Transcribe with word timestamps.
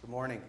Good 0.00 0.10
morning. 0.10 0.40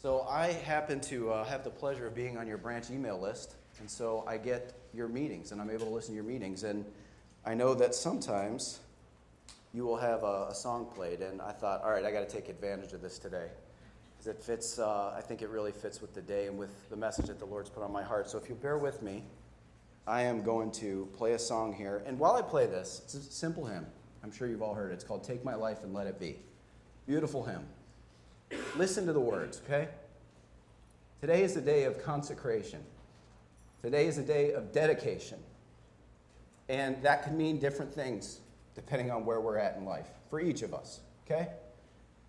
So, 0.00 0.24
I 0.28 0.52
happen 0.52 1.00
to 1.00 1.32
uh, 1.32 1.44
have 1.44 1.64
the 1.64 1.70
pleasure 1.70 2.06
of 2.06 2.14
being 2.14 2.38
on 2.38 2.46
your 2.46 2.56
branch 2.56 2.88
email 2.88 3.20
list, 3.20 3.56
and 3.80 3.90
so 3.90 4.22
I 4.28 4.36
get 4.36 4.74
your 4.94 5.08
meetings 5.08 5.50
and 5.50 5.60
I'm 5.60 5.70
able 5.70 5.86
to 5.86 5.92
listen 5.92 6.12
to 6.12 6.14
your 6.14 6.24
meetings. 6.24 6.62
And 6.62 6.84
I 7.44 7.54
know 7.54 7.74
that 7.74 7.96
sometimes 7.96 8.78
you 9.74 9.84
will 9.84 9.96
have 9.96 10.22
a, 10.22 10.46
a 10.50 10.54
song 10.54 10.86
played, 10.94 11.20
and 11.20 11.42
I 11.42 11.50
thought, 11.50 11.82
all 11.82 11.90
right, 11.90 12.04
I 12.04 12.12
got 12.12 12.26
to 12.26 12.32
take 12.32 12.48
advantage 12.48 12.92
of 12.92 13.02
this 13.02 13.18
today. 13.18 13.48
Because 14.16 14.36
it 14.36 14.40
fits, 14.40 14.78
uh, 14.78 15.12
I 15.16 15.20
think 15.20 15.42
it 15.42 15.48
really 15.48 15.72
fits 15.72 16.00
with 16.00 16.14
the 16.14 16.22
day 16.22 16.46
and 16.46 16.56
with 16.56 16.88
the 16.90 16.96
message 16.96 17.26
that 17.26 17.40
the 17.40 17.46
Lord's 17.46 17.70
put 17.70 17.82
on 17.82 17.90
my 17.90 18.04
heart. 18.04 18.30
So, 18.30 18.38
if 18.38 18.48
you 18.48 18.54
bear 18.54 18.78
with 18.78 19.02
me, 19.02 19.24
I 20.06 20.22
am 20.22 20.44
going 20.44 20.70
to 20.72 21.08
play 21.16 21.32
a 21.32 21.38
song 21.40 21.72
here. 21.72 22.04
And 22.06 22.20
while 22.20 22.36
I 22.36 22.42
play 22.42 22.66
this, 22.66 23.00
it's 23.04 23.14
a 23.14 23.20
simple 23.20 23.66
hymn. 23.66 23.86
I'm 24.22 24.30
sure 24.30 24.46
you've 24.46 24.62
all 24.62 24.74
heard 24.74 24.92
it. 24.92 24.94
It's 24.94 25.04
called 25.04 25.24
Take 25.24 25.44
My 25.44 25.56
Life 25.56 25.82
and 25.82 25.92
Let 25.92 26.06
It 26.06 26.20
Be. 26.20 26.38
Beautiful 27.04 27.44
hymn. 27.44 27.66
Listen 28.76 29.06
to 29.06 29.12
the 29.12 29.20
words, 29.20 29.60
okay? 29.64 29.88
Today 31.20 31.42
is 31.42 31.56
a 31.56 31.60
day 31.60 31.84
of 31.84 32.02
consecration. 32.02 32.80
Today 33.82 34.06
is 34.06 34.18
a 34.18 34.22
day 34.22 34.52
of 34.52 34.72
dedication. 34.72 35.38
And 36.68 37.02
that 37.02 37.24
can 37.24 37.36
mean 37.36 37.58
different 37.58 37.94
things 37.94 38.40
depending 38.74 39.10
on 39.10 39.24
where 39.24 39.40
we're 39.40 39.58
at 39.58 39.76
in 39.76 39.84
life 39.84 40.06
for 40.30 40.40
each 40.40 40.62
of 40.62 40.72
us, 40.72 41.00
okay? 41.26 41.48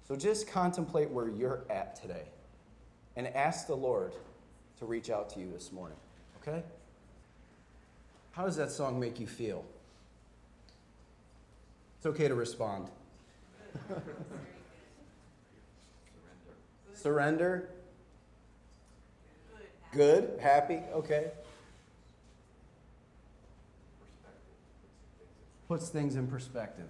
So 0.08 0.16
just 0.16 0.48
contemplate 0.48 1.10
where 1.10 1.30
you're 1.30 1.64
at 1.70 1.96
today 1.96 2.26
and 3.16 3.28
ask 3.28 3.68
the 3.68 3.76
Lord 3.76 4.14
to 4.80 4.86
reach 4.86 5.10
out 5.10 5.30
to 5.32 5.40
you 5.40 5.50
this 5.52 5.72
morning, 5.72 5.98
okay? 6.42 6.64
How 8.32 8.46
does 8.46 8.56
that 8.56 8.72
song 8.72 9.00
make 9.00 9.20
you 9.20 9.28
feel? 9.28 9.64
It's 11.98 12.08
okay 12.08 12.28
to 12.28 12.36
respond. 12.36 12.90
Surrender. 17.02 17.68
Good. 19.92 20.38
Happy. 20.40 20.80
Okay. 20.94 21.32
Puts 25.68 25.90
things 25.90 26.16
in 26.16 26.28
perspective. 26.28 26.86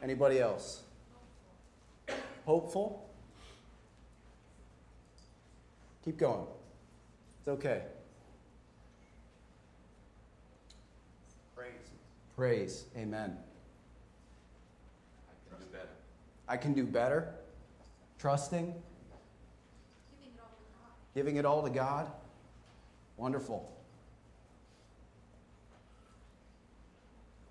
Anybody 0.00 0.38
else? 0.38 0.82
Hopeful? 2.46 3.08
Keep 6.04 6.18
going. 6.18 6.46
It's 7.40 7.48
okay. 7.48 7.82
Praise. 11.56 11.72
Praise. 12.36 12.84
Amen. 12.96 13.36
I 15.28 15.50
can 15.50 15.58
do 15.58 15.66
better. 15.72 15.88
I 16.48 16.56
can 16.56 16.72
do 16.74 16.84
better. 16.84 17.34
Trusting. 18.22 18.72
Giving 21.12 21.36
it 21.38 21.44
all 21.44 21.64
to 21.64 21.70
God. 21.70 22.08
Wonderful. 23.16 23.76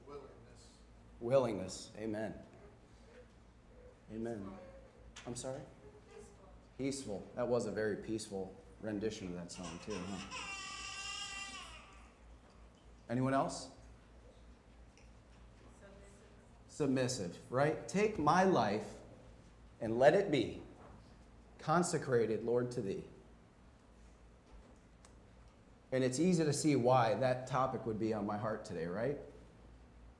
Willingness. 0.07 0.29
Willingness. 1.19 1.89
Amen. 2.01 2.33
Amen. 4.15 4.41
I'm 5.27 5.35
sorry? 5.35 5.59
Peaceful. 6.77 7.21
That 7.35 7.49
was 7.49 7.65
a 7.65 7.71
very 7.71 7.97
peaceful 7.97 8.53
rendition 8.81 9.27
of 9.27 9.35
that 9.35 9.51
song, 9.51 9.77
too, 9.85 9.91
huh? 9.91 10.17
Anyone 13.09 13.33
else? 13.33 13.67
Submissive, 16.69 17.35
right? 17.49 17.89
Take 17.89 18.17
my 18.17 18.45
life 18.45 18.85
and 19.81 19.97
let 19.97 20.13
it 20.13 20.31
be 20.31 20.61
consecrated, 21.59 22.43
Lord, 22.43 22.71
to 22.71 22.81
thee. 22.81 23.03
And 25.91 26.03
it's 26.03 26.19
easy 26.19 26.43
to 26.45 26.53
see 26.53 26.75
why 26.75 27.15
that 27.15 27.47
topic 27.47 27.85
would 27.85 27.99
be 27.99 28.13
on 28.13 28.25
my 28.25 28.37
heart 28.37 28.63
today, 28.63 28.85
right? 28.85 29.17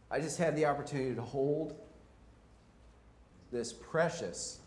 I 0.09 0.19
just 0.19 0.37
had 0.37 0.55
the 0.57 0.65
opportunity 0.65 1.15
to 1.15 1.21
hold 1.21 1.75
this 3.51 3.71
precious, 3.71 4.59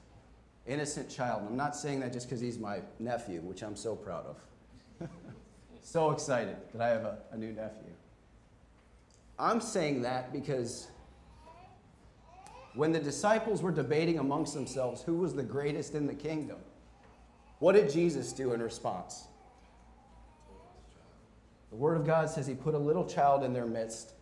innocent 0.66 1.10
child. 1.10 1.42
And 1.42 1.50
I'm 1.50 1.56
not 1.56 1.76
saying 1.76 2.00
that 2.00 2.12
just 2.12 2.26
because 2.26 2.40
he's 2.40 2.58
my 2.58 2.80
nephew, 2.98 3.40
which 3.40 3.62
I'm 3.62 3.76
so 3.76 3.94
proud 3.94 4.26
of. 4.26 5.08
so 5.82 6.10
excited 6.10 6.56
that 6.72 6.80
I 6.80 6.88
have 6.88 7.04
a, 7.04 7.18
a 7.32 7.36
new 7.36 7.52
nephew. 7.52 7.92
I'm 9.38 9.60
saying 9.60 10.02
that 10.02 10.32
because 10.32 10.88
when 12.74 12.92
the 12.92 13.00
disciples 13.00 13.62
were 13.62 13.70
debating 13.70 14.18
amongst 14.18 14.54
themselves 14.54 15.02
who 15.02 15.16
was 15.16 15.34
the 15.34 15.42
greatest 15.42 15.94
in 15.94 16.06
the 16.06 16.14
kingdom, 16.14 16.58
what 17.60 17.72
did 17.72 17.90
Jesus 17.90 18.32
do 18.32 18.52
in 18.52 18.60
response? 18.60 19.24
The 21.70 21.76
Word 21.76 21.96
of 21.96 22.06
God 22.06 22.28
says 22.30 22.46
he 22.46 22.54
put 22.54 22.74
a 22.74 22.78
little 22.78 23.04
child 23.04 23.44
in 23.44 23.52
their 23.52 23.66
midst 23.66 24.12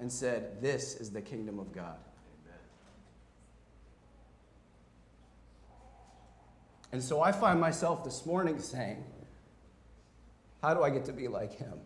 and 0.00 0.10
said, 0.10 0.60
This 0.60 0.96
is 0.96 1.10
the 1.10 1.22
kingdom 1.22 1.58
of 1.58 1.72
God. 1.72 1.96
Amen. 2.44 2.58
And 6.92 7.02
so 7.02 7.22
I 7.22 7.32
find 7.32 7.60
myself 7.60 8.04
this 8.04 8.26
morning 8.26 8.58
saying, 8.58 9.04
How 10.62 10.74
do 10.74 10.82
I 10.82 10.90
get 10.90 11.04
to 11.06 11.12
be 11.12 11.28
like 11.28 11.54
him? 11.54 11.78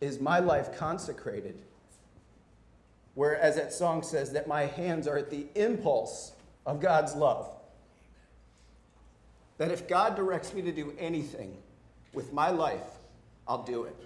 Is 0.00 0.20
my 0.20 0.38
life 0.38 0.76
consecrated? 0.76 1.60
Whereas 3.14 3.56
that 3.56 3.72
song 3.72 4.02
says 4.02 4.32
that 4.32 4.46
my 4.46 4.66
hands 4.66 5.06
are 5.06 5.18
at 5.18 5.30
the 5.30 5.46
impulse 5.54 6.32
of 6.64 6.80
God's 6.80 7.14
love. 7.14 7.54
That 9.58 9.70
if 9.70 9.86
God 9.88 10.16
directs 10.16 10.54
me 10.54 10.62
to 10.62 10.72
do 10.72 10.94
anything 10.98 11.56
with 12.14 12.32
my 12.32 12.50
life, 12.50 12.80
I'll 13.46 13.62
do 13.62 13.84
it. 13.84 13.96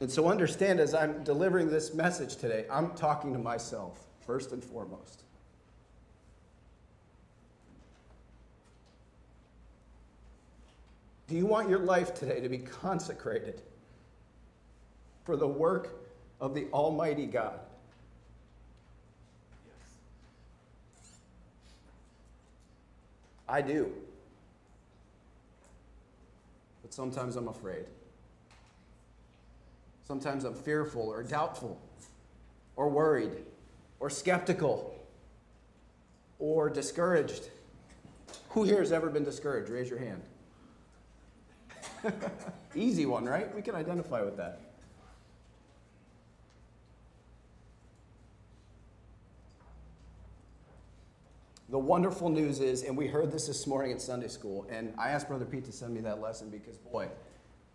And 0.00 0.10
so 0.10 0.28
understand 0.28 0.80
as 0.80 0.94
I'm 0.94 1.24
delivering 1.24 1.70
this 1.70 1.92
message 1.92 2.36
today, 2.36 2.64
I'm 2.70 2.92
talking 2.92 3.32
to 3.32 3.38
myself 3.38 4.06
first 4.24 4.52
and 4.52 4.62
foremost. 4.62 5.24
Do 11.28 11.36
you 11.36 11.44
want 11.44 11.68
your 11.68 11.80
life 11.80 12.14
today 12.14 12.40
to 12.40 12.48
be 12.48 12.58
consecrated 12.58 13.60
for 15.24 15.36
the 15.36 15.46
work 15.46 15.90
of 16.40 16.54
the 16.54 16.68
Almighty 16.72 17.26
God? 17.26 17.60
Yes. 19.66 21.18
I 23.46 23.60
do. 23.60 23.92
But 26.80 26.94
sometimes 26.94 27.36
I'm 27.36 27.48
afraid. 27.48 27.84
Sometimes 30.06 30.44
I'm 30.44 30.54
fearful 30.54 31.02
or 31.02 31.22
doubtful 31.22 31.78
or 32.76 32.88
worried 32.88 33.44
or 34.00 34.08
skeptical 34.08 34.98
or 36.38 36.70
discouraged. 36.70 37.50
Who 38.50 38.64
here 38.64 38.78
has 38.78 38.92
ever 38.92 39.10
been 39.10 39.24
discouraged? 39.24 39.68
Raise 39.68 39.90
your 39.90 39.98
hand. 39.98 40.22
Easy 42.74 43.06
one, 43.06 43.24
right? 43.24 43.54
We 43.54 43.62
can 43.62 43.74
identify 43.74 44.22
with 44.22 44.36
that. 44.36 44.60
The 51.70 51.78
wonderful 51.78 52.30
news 52.30 52.60
is, 52.60 52.82
and 52.82 52.96
we 52.96 53.06
heard 53.06 53.30
this 53.30 53.46
this 53.46 53.66
morning 53.66 53.90
in 53.90 53.98
Sunday 53.98 54.28
school, 54.28 54.66
and 54.70 54.94
I 54.96 55.10
asked 55.10 55.28
Brother 55.28 55.44
Pete 55.44 55.66
to 55.66 55.72
send 55.72 55.92
me 55.92 56.00
that 56.00 56.18
lesson 56.20 56.48
because, 56.48 56.78
boy, 56.78 57.08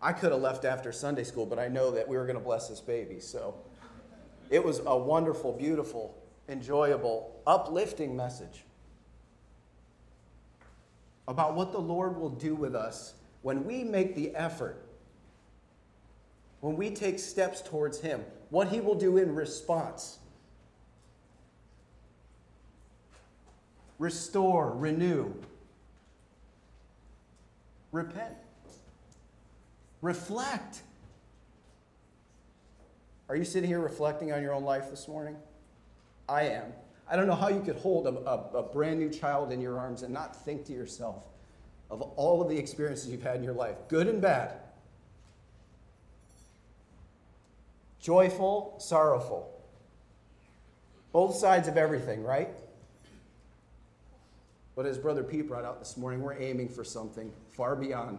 I 0.02 0.12
could 0.12 0.32
have 0.32 0.40
left 0.40 0.64
after 0.64 0.90
Sunday 0.90 1.22
school, 1.22 1.46
but 1.46 1.60
I 1.60 1.68
know 1.68 1.92
that 1.92 2.08
we 2.08 2.16
were 2.16 2.26
going 2.26 2.36
to 2.36 2.42
bless 2.42 2.68
this 2.68 2.80
baby. 2.80 3.20
So 3.20 3.54
it 4.50 4.62
was 4.62 4.80
a 4.84 4.96
wonderful, 4.96 5.52
beautiful, 5.52 6.20
enjoyable, 6.48 7.40
uplifting 7.46 8.16
message 8.16 8.64
about 11.28 11.54
what 11.54 11.70
the 11.70 11.78
Lord 11.78 12.18
will 12.18 12.30
do 12.30 12.54
with 12.56 12.74
us 12.74 13.14
when 13.44 13.62
we 13.66 13.84
make 13.84 14.14
the 14.16 14.34
effort, 14.34 14.82
when 16.62 16.76
we 16.76 16.88
take 16.88 17.18
steps 17.18 17.60
towards 17.60 18.00
Him, 18.00 18.24
what 18.48 18.68
He 18.68 18.80
will 18.80 18.94
do 18.94 19.18
in 19.18 19.34
response. 19.34 20.18
Restore, 23.98 24.72
renew, 24.74 25.34
repent, 27.92 28.32
reflect. 30.00 30.80
Are 33.28 33.36
you 33.36 33.44
sitting 33.44 33.68
here 33.68 33.80
reflecting 33.80 34.32
on 34.32 34.40
your 34.40 34.54
own 34.54 34.64
life 34.64 34.88
this 34.88 35.06
morning? 35.06 35.36
I 36.30 36.44
am. 36.44 36.72
I 37.06 37.14
don't 37.16 37.26
know 37.26 37.34
how 37.34 37.48
you 37.48 37.60
could 37.60 37.76
hold 37.76 38.06
a, 38.06 38.18
a, 38.26 38.60
a 38.60 38.62
brand 38.62 38.98
new 38.98 39.10
child 39.10 39.52
in 39.52 39.60
your 39.60 39.78
arms 39.78 40.02
and 40.02 40.14
not 40.14 40.34
think 40.34 40.64
to 40.64 40.72
yourself 40.72 41.26
of 41.90 42.02
all 42.02 42.42
of 42.42 42.48
the 42.48 42.56
experiences 42.56 43.10
you've 43.10 43.22
had 43.22 43.36
in 43.36 43.44
your 43.44 43.54
life, 43.54 43.76
good 43.88 44.06
and 44.06 44.20
bad. 44.20 44.58
joyful, 48.04 48.74
sorrowful. 48.78 49.50
Both 51.10 51.36
sides 51.36 51.68
of 51.68 51.78
everything, 51.78 52.22
right? 52.22 52.50
But 54.76 54.84
as 54.84 54.98
Brother 54.98 55.22
Pete 55.22 55.48
brought 55.48 55.64
out 55.64 55.78
this 55.78 55.96
morning, 55.96 56.20
we're 56.20 56.38
aiming 56.38 56.68
for 56.68 56.84
something 56.84 57.32
far 57.52 57.74
beyond 57.74 58.18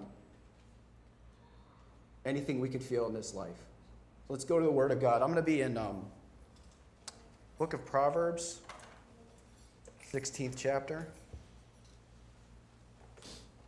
anything 2.25 2.59
we 2.59 2.67
could 2.67 2.81
feel 2.81 3.05
in 3.05 3.13
this 3.13 3.35
life. 3.35 3.59
Let's 4.27 4.43
go 4.43 4.59
to 4.59 4.65
the 4.65 4.71
Word 4.71 4.91
of 4.91 4.99
God. 4.99 5.21
I'm 5.21 5.27
going 5.27 5.35
to 5.35 5.43
be 5.43 5.61
in 5.61 5.77
um, 5.77 6.03
Book 7.59 7.73
of 7.73 7.85
Proverbs, 7.85 8.61
16th 10.11 10.55
chapter, 10.57 11.09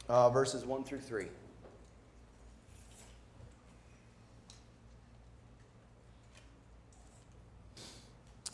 uh, 0.09 0.29
verses 0.29 0.65
1 0.65 0.83
through 0.83 0.99
3. 0.99 1.25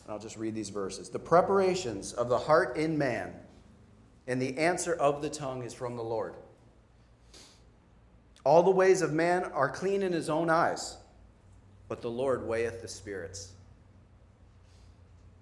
I'll 0.08 0.18
just 0.18 0.36
read 0.36 0.54
these 0.54 0.68
verses. 0.68 1.08
The 1.08 1.18
preparations 1.18 2.12
of 2.12 2.28
the 2.28 2.38
heart 2.38 2.76
in 2.76 2.98
man, 2.98 3.32
and 4.26 4.40
the 4.40 4.58
answer 4.58 4.92
of 4.94 5.22
the 5.22 5.30
tongue 5.30 5.62
is 5.62 5.72
from 5.72 5.96
the 5.96 6.02
Lord. 6.02 6.34
All 8.44 8.62
the 8.62 8.70
ways 8.70 9.00
of 9.00 9.12
man 9.12 9.44
are 9.44 9.70
clean 9.70 10.02
in 10.02 10.12
his 10.12 10.28
own 10.28 10.50
eyes, 10.50 10.98
but 11.88 12.02
the 12.02 12.10
Lord 12.10 12.46
weigheth 12.46 12.82
the 12.82 12.88
spirits. 12.88 13.52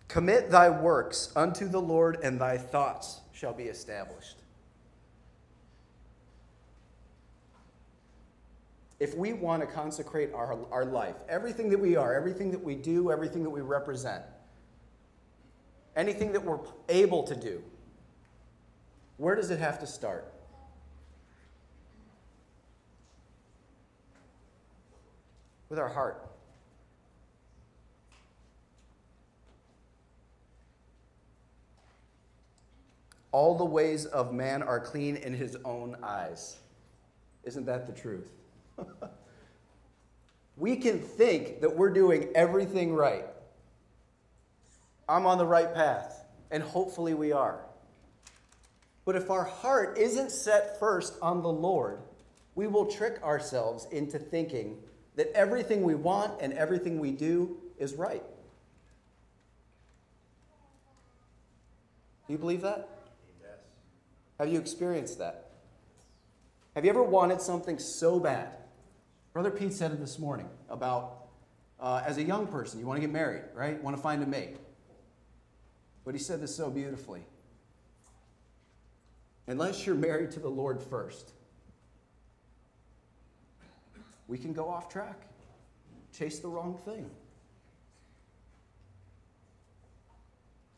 Commit 0.06 0.50
thy 0.50 0.70
works 0.70 1.32
unto 1.34 1.66
the 1.66 1.80
Lord, 1.80 2.18
and 2.22 2.40
thy 2.40 2.58
thoughts 2.58 3.20
shall 3.32 3.52
be 3.52 3.64
established. 3.64 4.41
If 9.02 9.16
we 9.16 9.32
want 9.32 9.62
to 9.62 9.66
consecrate 9.66 10.32
our, 10.32 10.56
our 10.70 10.84
life, 10.84 11.16
everything 11.28 11.70
that 11.70 11.80
we 11.80 11.96
are, 11.96 12.14
everything 12.14 12.52
that 12.52 12.62
we 12.62 12.76
do, 12.76 13.10
everything 13.10 13.42
that 13.42 13.50
we 13.50 13.60
represent, 13.60 14.22
anything 15.96 16.30
that 16.34 16.44
we're 16.44 16.60
able 16.88 17.24
to 17.24 17.34
do, 17.34 17.64
where 19.16 19.34
does 19.34 19.50
it 19.50 19.58
have 19.58 19.80
to 19.80 19.88
start? 19.88 20.32
With 25.68 25.80
our 25.80 25.88
heart. 25.88 26.24
All 33.32 33.58
the 33.58 33.64
ways 33.64 34.06
of 34.06 34.32
man 34.32 34.62
are 34.62 34.78
clean 34.78 35.16
in 35.16 35.34
his 35.34 35.56
own 35.64 35.96
eyes. 36.04 36.58
Isn't 37.42 37.66
that 37.66 37.88
the 37.88 38.00
truth? 38.00 38.30
we 40.56 40.76
can 40.76 41.00
think 41.00 41.60
that 41.60 41.76
we're 41.76 41.92
doing 41.92 42.28
everything 42.34 42.94
right. 42.94 43.26
I'm 45.08 45.26
on 45.26 45.38
the 45.38 45.46
right 45.46 45.74
path, 45.74 46.24
and 46.50 46.62
hopefully 46.62 47.14
we 47.14 47.32
are. 47.32 47.60
But 49.04 49.16
if 49.16 49.30
our 49.30 49.44
heart 49.44 49.98
isn't 49.98 50.30
set 50.30 50.78
first 50.78 51.14
on 51.20 51.42
the 51.42 51.52
Lord, 51.52 52.00
we 52.54 52.66
will 52.66 52.86
trick 52.86 53.22
ourselves 53.22 53.86
into 53.90 54.18
thinking 54.18 54.78
that 55.16 55.30
everything 55.34 55.82
we 55.82 55.94
want 55.94 56.40
and 56.40 56.52
everything 56.52 56.98
we 56.98 57.10
do 57.10 57.56
is 57.78 57.94
right. 57.94 58.22
Do 62.26 62.32
you 62.32 62.38
believe 62.38 62.62
that? 62.62 62.88
Yes. 63.42 63.50
Have 64.38 64.48
you 64.48 64.58
experienced 64.58 65.18
that? 65.18 65.50
Have 66.74 66.84
you 66.84 66.90
ever 66.90 67.02
wanted 67.02 67.40
something 67.40 67.78
so 67.78 68.18
bad? 68.18 68.54
Brother 69.32 69.50
Pete 69.50 69.72
said 69.72 69.92
it 69.92 70.00
this 70.00 70.18
morning 70.18 70.48
about 70.68 71.22
uh, 71.80 72.02
as 72.06 72.18
a 72.18 72.22
young 72.22 72.46
person, 72.46 72.78
you 72.78 72.86
want 72.86 72.98
to 72.98 73.00
get 73.00 73.12
married, 73.12 73.42
right? 73.54 73.82
Want 73.82 73.96
to 73.96 74.02
find 74.02 74.22
a 74.22 74.26
mate. 74.26 74.56
But 76.04 76.14
he 76.14 76.20
said 76.20 76.40
this 76.40 76.54
so 76.54 76.70
beautifully. 76.70 77.22
Unless 79.46 79.86
you're 79.86 79.96
married 79.96 80.30
to 80.32 80.40
the 80.40 80.48
Lord 80.48 80.80
first, 80.80 81.32
we 84.28 84.38
can 84.38 84.52
go 84.52 84.68
off 84.68 84.88
track, 84.88 85.22
chase 86.16 86.38
the 86.38 86.48
wrong 86.48 86.78
thing. 86.84 87.10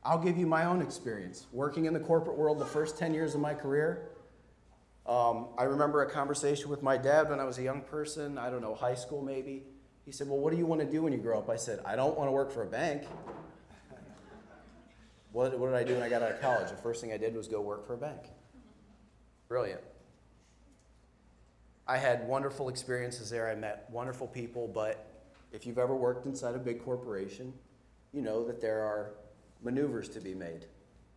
I'll 0.04 0.22
give 0.22 0.36
you 0.36 0.46
my 0.46 0.64
own 0.66 0.80
experience. 0.80 1.46
Working 1.52 1.86
in 1.86 1.94
the 1.94 2.00
corporate 2.00 2.36
world 2.36 2.58
the 2.58 2.66
first 2.66 2.98
10 2.98 3.14
years 3.14 3.34
of 3.34 3.40
my 3.40 3.54
career, 3.54 4.10
um, 5.06 5.48
I 5.58 5.64
remember 5.64 6.02
a 6.02 6.10
conversation 6.10 6.70
with 6.70 6.82
my 6.82 6.96
dad 6.96 7.28
when 7.28 7.38
I 7.38 7.44
was 7.44 7.58
a 7.58 7.62
young 7.62 7.82
person, 7.82 8.38
I 8.38 8.48
don't 8.48 8.62
know, 8.62 8.74
high 8.74 8.94
school 8.94 9.22
maybe. 9.22 9.64
He 10.04 10.12
said, 10.12 10.28
Well, 10.28 10.38
what 10.38 10.50
do 10.50 10.56
you 10.56 10.66
want 10.66 10.80
to 10.80 10.86
do 10.86 11.02
when 11.02 11.12
you 11.12 11.18
grow 11.18 11.38
up? 11.38 11.50
I 11.50 11.56
said, 11.56 11.80
I 11.84 11.94
don't 11.94 12.16
want 12.16 12.28
to 12.28 12.32
work 12.32 12.50
for 12.50 12.62
a 12.62 12.66
bank. 12.66 13.02
what, 15.32 15.58
what 15.58 15.66
did 15.66 15.74
I 15.74 15.84
do 15.84 15.94
when 15.94 16.02
I 16.02 16.08
got 16.08 16.22
out 16.22 16.32
of 16.32 16.40
college? 16.40 16.70
The 16.70 16.76
first 16.76 17.02
thing 17.02 17.12
I 17.12 17.18
did 17.18 17.34
was 17.34 17.48
go 17.48 17.60
work 17.60 17.86
for 17.86 17.94
a 17.94 17.98
bank. 17.98 18.22
Brilliant. 19.48 19.82
I 21.86 21.98
had 21.98 22.26
wonderful 22.26 22.70
experiences 22.70 23.28
there. 23.28 23.50
I 23.50 23.54
met 23.54 23.86
wonderful 23.90 24.26
people, 24.26 24.68
but 24.68 25.06
if 25.52 25.66
you've 25.66 25.78
ever 25.78 25.94
worked 25.94 26.24
inside 26.24 26.54
a 26.54 26.58
big 26.58 26.82
corporation, 26.82 27.52
you 28.12 28.22
know 28.22 28.42
that 28.46 28.62
there 28.62 28.80
are 28.80 29.10
maneuvers 29.62 30.08
to 30.10 30.20
be 30.20 30.34
made, 30.34 30.64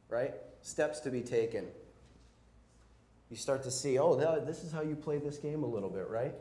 right? 0.10 0.34
Steps 0.62 1.00
to 1.02 1.10
be 1.10 1.22
taken 1.22 1.68
you 3.30 3.36
start 3.36 3.64
to 3.64 3.72
see, 3.72 4.00
oh, 4.00 4.16
this 4.46 4.64
is 4.64 4.72
how 4.72 4.82
you 4.82 4.96
play 4.96 5.18
this 5.18 5.38
game 5.38 5.64
a 5.64 5.68
little 5.68 5.90
bit, 5.90 6.08
right? 6.10 6.34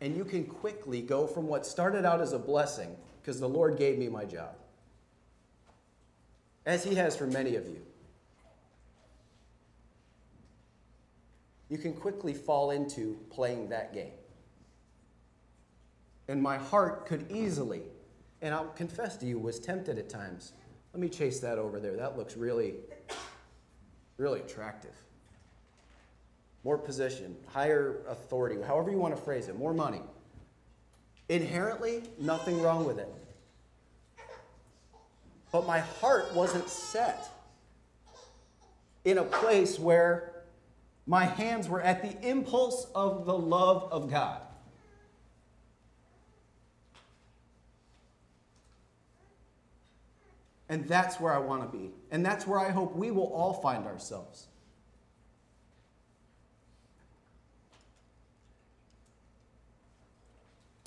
And 0.00 0.16
you 0.16 0.24
can 0.24 0.44
quickly 0.44 1.02
go 1.02 1.26
from 1.26 1.46
what 1.46 1.66
started 1.66 2.04
out 2.04 2.20
as 2.20 2.32
a 2.32 2.38
blessing, 2.38 2.96
because 3.20 3.40
the 3.40 3.48
Lord 3.48 3.76
gave 3.78 3.98
me 3.98 4.08
my 4.08 4.24
job, 4.24 4.54
as 6.66 6.84
He 6.84 6.94
has 6.94 7.16
for 7.16 7.26
many 7.26 7.56
of 7.56 7.66
you. 7.66 7.80
You 11.68 11.78
can 11.78 11.92
quickly 11.92 12.32
fall 12.32 12.70
into 12.70 13.18
playing 13.30 13.68
that 13.68 13.92
game. 13.92 14.12
And 16.28 16.42
my 16.42 16.58
heart 16.58 17.06
could 17.06 17.30
easily, 17.30 17.82
and 18.40 18.54
I'll 18.54 18.68
confess 18.68 19.16
to 19.18 19.26
you, 19.26 19.38
was 19.38 19.60
tempted 19.60 19.98
at 19.98 20.08
times. 20.08 20.52
Let 20.92 21.00
me 21.00 21.08
chase 21.08 21.40
that 21.40 21.58
over 21.58 21.78
there. 21.78 21.96
That 21.96 22.16
looks 22.16 22.36
really 22.36 22.74
really 24.18 24.40
attractive. 24.40 24.94
More 26.64 26.76
position, 26.76 27.36
higher 27.46 28.02
authority, 28.08 28.60
however 28.60 28.90
you 28.90 28.98
want 28.98 29.16
to 29.16 29.22
phrase 29.22 29.48
it, 29.48 29.56
more 29.56 29.72
money. 29.72 30.02
Inherently, 31.28 32.02
nothing 32.18 32.60
wrong 32.60 32.84
with 32.84 32.98
it. 32.98 33.08
But 35.52 35.66
my 35.66 35.78
heart 35.78 36.34
wasn't 36.34 36.68
set 36.68 37.30
in 39.04 39.18
a 39.18 39.24
place 39.24 39.78
where 39.78 40.32
my 41.06 41.24
hands 41.24 41.68
were 41.68 41.80
at 41.80 42.02
the 42.02 42.28
impulse 42.28 42.86
of 42.94 43.24
the 43.24 43.36
love 43.38 43.88
of 43.90 44.10
God. 44.10 44.42
And 50.68 50.86
that's 50.86 51.18
where 51.18 51.32
I 51.32 51.38
want 51.38 51.70
to 51.70 51.78
be. 51.78 51.90
And 52.10 52.24
that's 52.24 52.46
where 52.46 52.58
I 52.58 52.70
hope 52.70 52.94
we 52.94 53.10
will 53.10 53.32
all 53.32 53.54
find 53.54 53.86
ourselves. 53.86 54.48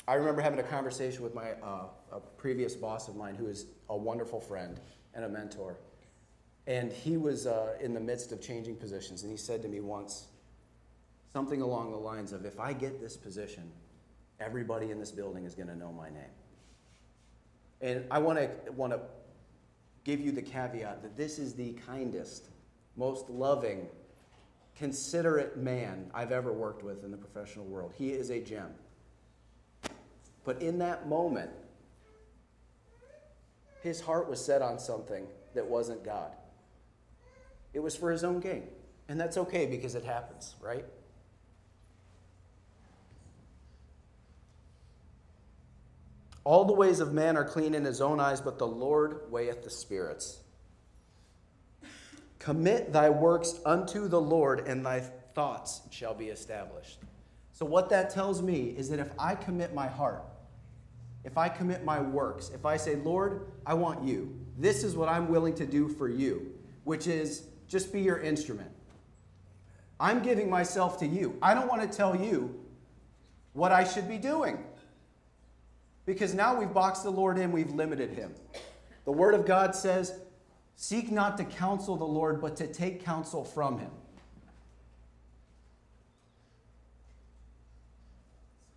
I 0.08 0.16
remember 0.16 0.42
having 0.42 0.60
a 0.60 0.64
conversation 0.64 1.24
with 1.24 1.34
my 1.34 1.52
uh, 1.64 1.86
a 2.12 2.20
previous 2.20 2.76
boss 2.76 3.08
of 3.08 3.16
mine 3.16 3.36
who 3.36 3.48
is 3.48 3.68
a 3.90 3.96
wonderful 3.96 4.42
friend 4.42 4.80
and 5.14 5.24
a 5.26 5.30
mentor. 5.30 5.78
And 6.68 6.92
he 6.92 7.18
was 7.18 7.48
uh, 7.48 7.76
in 7.80 7.94
the 7.94 8.00
midst 8.00 8.32
of 8.32 8.42
changing 8.42 8.76
positions. 8.76 9.24
And 9.24 9.32
he 9.32 9.38
said 9.38 9.62
to 9.62 9.68
me 9.68 9.80
once 9.80 10.28
something 11.34 11.62
along 11.62 11.92
the 11.92 11.98
lines 11.98 12.34
of 12.34 12.46
If 12.46 12.60
I 12.60 12.74
get 12.74 13.00
this 13.00 13.16
position, 13.16 13.72
everybody 14.40 14.92
in 14.92 15.00
this 15.00 15.12
building 15.12 15.46
is 15.46 15.56
going 15.56 15.70
to 15.70 15.76
know 15.76 15.92
my 15.92 16.10
name. 16.10 16.24
And 17.80 18.06
I 18.12 18.20
want 18.20 18.38
to 18.38 18.72
want 18.74 18.94
to 18.94 19.00
give 20.04 20.20
you 20.20 20.32
the 20.32 20.42
caveat 20.42 21.02
that 21.04 21.16
this 21.16 21.40
is 21.40 21.54
the 21.54 21.74
kindest, 21.86 22.50
most 22.96 23.30
loving, 23.30 23.88
considerate 24.76 25.58
man 25.58 26.10
I've 26.14 26.32
ever 26.32 26.52
worked 26.52 26.84
with 26.84 27.04
in 27.04 27.12
the 27.12 27.18
professional 27.18 27.66
world. 27.66 27.94
He 27.96 28.12
is 28.12 28.30
a 28.30 28.40
gem. 28.40 28.70
But 30.44 30.62
in 30.62 30.80
that 30.80 31.08
moment, 31.08 31.52
his 33.84 34.02
heart 34.02 34.30
was 34.30 34.44
set 34.44 34.62
on 34.62 34.80
something 34.80 35.28
that 35.54 35.66
wasn't 35.66 36.04
God. 36.04 36.32
It 37.74 37.80
was 37.80 37.96
for 37.96 38.12
his 38.12 38.24
own 38.24 38.40
gain. 38.40 38.68
And 39.08 39.20
that's 39.20 39.38
okay 39.38 39.66
because 39.66 39.96
it 39.96 40.04
happens, 40.04 40.56
right? 40.62 40.86
All 46.44 46.66
the 46.66 46.74
ways 46.74 47.00
of 47.00 47.14
man 47.14 47.38
are 47.38 47.44
clean 47.44 47.76
in 47.76 47.86
his 47.86 48.02
own 48.02 48.20
eyes, 48.20 48.42
but 48.42 48.58
the 48.58 48.68
Lord 48.68 49.32
weigheth 49.32 49.64
the 49.64 49.70
spirits. 49.70 50.40
Commit 52.40 52.92
thy 52.92 53.10
works 53.10 53.60
unto 53.66 54.08
the 54.08 54.20
Lord, 54.20 54.68
and 54.68 54.84
thy 54.84 55.00
thoughts 55.00 55.82
shall 55.92 56.16
be 56.16 56.30
established. 56.30 57.00
So, 57.52 57.66
what 57.66 57.90
that 57.90 58.10
tells 58.10 58.42
me 58.42 58.74
is 58.76 58.90
that 58.90 59.00
if 59.00 59.12
I 59.20 59.36
commit 59.36 59.76
my 59.76 59.88
heart, 59.88 60.24
if 61.24 61.38
I 61.38 61.50
commit 61.50 61.84
my 61.84 62.00
works, 62.00 62.50
if 62.50 62.66
I 62.66 62.78
say, 62.78 62.96
Lord, 62.96 63.52
I 63.66 63.76
want 63.76 64.04
you, 64.04 64.36
this 64.58 64.84
is 64.84 64.96
what 64.96 65.10
I'm 65.10 65.30
willing 65.30 65.54
to 65.56 65.68
do 65.68 65.88
for 65.88 66.10
you, 66.10 66.52
which 66.84 67.06
is 67.06 67.44
just 67.68 67.94
be 67.94 68.02
your 68.02 68.20
instrument. 68.20 68.72
I'm 70.00 70.24
giving 70.24 70.50
myself 70.50 70.98
to 71.00 71.06
you. 71.06 71.38
I 71.44 71.54
don't 71.54 71.68
want 71.68 71.84
to 71.84 71.98
tell 71.98 72.16
you 72.16 72.60
what 73.54 73.72
I 73.72 73.84
should 73.84 74.10
be 74.10 74.18
doing. 74.18 74.58
Because 76.12 76.34
now 76.34 76.60
we've 76.60 76.74
boxed 76.74 77.04
the 77.04 77.10
Lord 77.10 77.38
in, 77.38 77.54
we've 77.54 77.72
limited 77.72 78.10
him. 78.10 78.36
The 79.06 79.14
Word 79.14 79.34
of 79.34 79.46
God 79.46 79.74
says, 79.74 80.20
Seek 80.76 81.10
not 81.10 81.38
to 81.38 81.46
counsel 81.46 81.96
the 81.96 82.04
Lord, 82.04 82.42
but 82.42 82.58
to 82.58 82.68
take 82.68 83.06
counsel 83.06 83.46
from 83.46 83.80
him. 83.80 83.92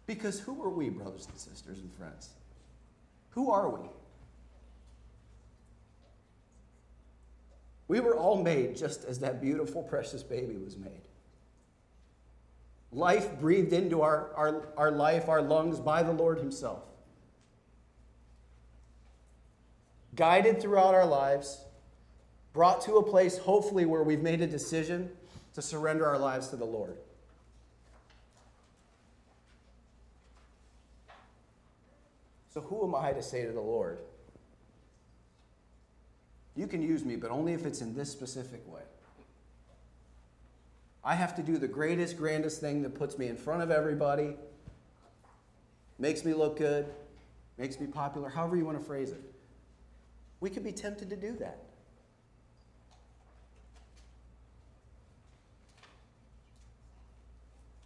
Because 0.06 0.38
who 0.38 0.62
are 0.62 0.70
we, 0.70 0.90
brothers 0.90 1.26
and 1.26 1.36
sisters 1.36 1.80
and 1.80 1.92
friends? 1.94 2.28
Who 3.30 3.50
are 3.50 3.68
we? 3.68 3.88
We 7.88 7.98
were 7.98 8.16
all 8.16 8.40
made 8.40 8.76
just 8.76 9.04
as 9.06 9.18
that 9.18 9.42
beautiful, 9.42 9.82
precious 9.82 10.22
baby 10.22 10.54
was 10.56 10.76
made. 10.76 11.08
Life 12.92 13.40
breathed 13.40 13.72
into 13.72 14.02
our, 14.02 14.30
our, 14.36 14.68
our 14.76 14.92
life, 14.92 15.28
our 15.28 15.42
lungs, 15.42 15.80
by 15.80 16.04
the 16.04 16.12
Lord 16.12 16.38
Himself. 16.38 16.84
Guided 20.14 20.61
throughout 20.61 20.94
our 20.94 21.06
lives, 21.06 21.64
brought 22.52 22.80
to 22.83 22.97
a 22.97 23.02
place, 23.02 23.38
hopefully, 23.38 23.85
where 23.85 24.02
we've 24.02 24.23
made 24.23 24.40
a 24.40 24.47
decision 24.47 25.11
to 25.54 25.62
surrender 25.62 26.06
our 26.06 26.18
lives 26.18 26.49
to 26.49 26.56
the 26.56 26.64
Lord. 26.64 26.97
So, 32.52 32.61
who 32.61 32.87
am 32.87 32.94
I 32.94 33.12
to 33.12 33.23
say 33.23 33.44
to 33.44 33.52
the 33.52 33.61
Lord, 33.61 33.99
You 36.56 36.68
can 36.68 36.83
use 36.83 37.04
me, 37.04 37.16
but 37.16 37.33
only 37.33 37.52
if 37.52 37.66
it's 37.66 37.80
in 37.80 37.97
this 37.97 38.12
specific 38.12 38.61
way? 38.73 38.83
I 41.04 41.16
have 41.16 41.35
to 41.37 41.42
do 41.42 41.59
the 41.59 41.66
greatest, 41.66 42.16
grandest 42.16 42.61
thing 42.61 42.83
that 42.83 42.94
puts 42.94 43.18
me 43.18 43.26
in 43.26 43.37
front 43.37 43.62
of 43.62 43.73
everybody, 43.73 44.37
makes 45.99 46.25
me 46.25 46.33
look 46.33 46.56
good, 46.56 46.87
makes 47.59 47.80
me 47.80 47.88
popular, 47.88 48.28
however 48.28 48.56
you 48.56 48.64
want 48.64 48.78
to 48.78 48.85
phrase 48.85 49.11
it. 49.11 49.33
We 50.44 50.50
could 50.50 50.62
be 50.62 50.72
tempted 50.72 51.08
to 51.08 51.16
do 51.16 51.34
that. 51.38 51.56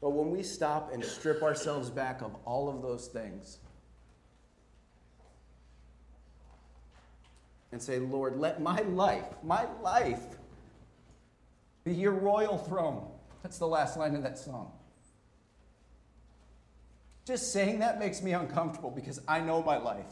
But 0.01 0.11
when 0.11 0.33
we 0.33 0.43
stop 0.43 0.93
and 0.93 1.05
strip 1.05 1.45
ourselves 1.45 1.89
back 1.89 2.21
of 2.21 2.35
all 2.45 2.69
of 2.69 2.83
those 2.83 3.07
things, 3.07 3.59
and 7.71 7.81
say, 7.81 8.01
Lord, 8.01 8.41
let 8.41 8.61
my 8.61 8.81
life, 8.81 9.27
my 9.45 9.65
life, 9.81 10.25
be 11.85 11.95
your 11.95 12.11
royal 12.11 12.59
throne. 12.59 13.09
That's 13.45 13.59
the 13.59 13.69
last 13.69 13.97
line 13.97 14.17
of 14.17 14.25
that 14.25 14.37
song. 14.37 14.73
Just 17.25 17.53
saying 17.53 17.79
that 17.79 18.01
makes 18.01 18.21
me 18.21 18.33
uncomfortable 18.33 18.91
because 18.91 19.21
I 19.29 19.39
know 19.39 19.63
my 19.63 19.77
life. 19.77 20.07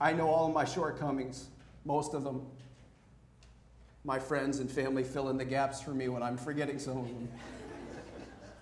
I 0.00 0.12
know 0.12 0.28
all 0.28 0.48
of 0.48 0.54
my 0.54 0.64
shortcomings, 0.64 1.46
most 1.84 2.14
of 2.14 2.24
them. 2.24 2.46
My 4.04 4.18
friends 4.18 4.60
and 4.60 4.70
family 4.70 5.02
fill 5.02 5.30
in 5.30 5.36
the 5.36 5.44
gaps 5.44 5.80
for 5.80 5.90
me 5.90 6.08
when 6.08 6.22
I'm 6.22 6.36
forgetting 6.36 6.78
some 6.78 6.98
of 6.98 7.06
them. 7.06 7.28